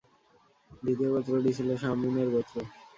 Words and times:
দ্বিতীয় 0.81 1.09
গোত্রটি 1.13 1.51
ছিল 1.57 1.69
শামউন-এর 1.81 2.29
গোত্র। 2.33 2.55